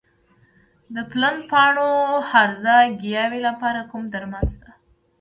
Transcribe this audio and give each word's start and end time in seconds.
د 0.95 0.97
پلن 1.11 1.35
پاڼو 1.49 1.89
هرزه 2.31 2.75
ګیاوو 3.01 3.39
لپاره 3.47 3.79
کوم 3.91 4.03
درمل 4.13 4.45
شته؟ 4.53 4.69